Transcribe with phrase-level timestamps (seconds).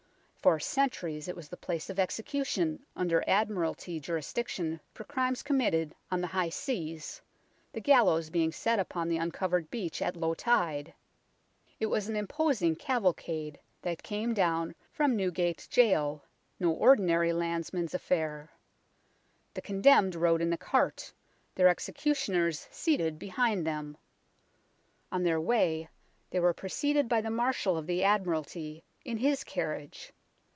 [0.41, 6.19] For centuries it was the place of execution under Admiralty jurisdiction for crimes committed on
[6.19, 7.21] the high seas,
[7.73, 10.95] the gallows being set upon the uncovered beach at low tide.
[11.79, 16.23] It was an imposing cavalcade that came down from Newgate Gaol,
[16.59, 18.49] no ordinary landsman's affair.
[19.53, 21.13] The condemned rode in a cart,
[21.53, 23.95] the executioners seated behind them.
[25.11, 25.87] On their way
[26.31, 30.11] they were preceded by the Marshal of the Admiralty in his carriage.